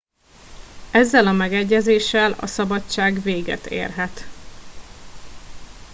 [0.91, 4.25] ezzel a megegyezéssel a szabadság véget érhet